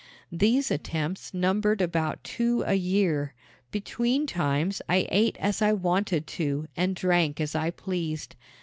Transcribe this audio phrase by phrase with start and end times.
[0.31, 3.35] These attempts numbered about two a year.
[3.69, 8.35] Between times I ate as I wanted to and drank as I pleased.